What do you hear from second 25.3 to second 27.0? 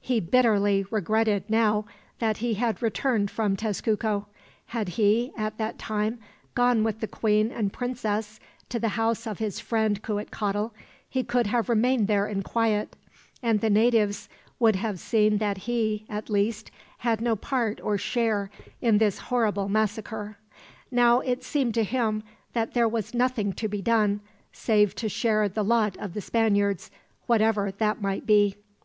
the lot of the Spaniards,